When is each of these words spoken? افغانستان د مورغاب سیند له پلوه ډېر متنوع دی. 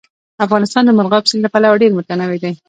افغانستان 0.45 0.83
د 0.85 0.91
مورغاب 0.97 1.23
سیند 1.29 1.43
له 1.45 1.49
پلوه 1.53 1.79
ډېر 1.81 1.91
متنوع 1.97 2.37
دی. 2.43 2.53